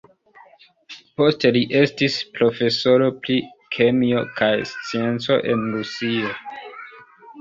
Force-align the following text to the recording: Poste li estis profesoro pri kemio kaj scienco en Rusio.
Poste 1.19 1.51
li 1.57 1.61
estis 1.81 2.15
profesoro 2.39 3.11
pri 3.25 3.37
kemio 3.77 4.25
kaj 4.41 4.51
scienco 4.73 5.41
en 5.53 5.67
Rusio. 5.79 6.33